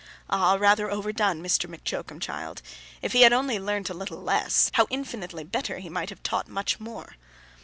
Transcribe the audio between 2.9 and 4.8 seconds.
If he had only learnt a little less,